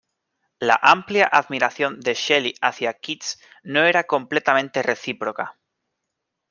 [0.57, 5.59] La amplia admiración de Shelley hacia Keats no era completamente recíproca.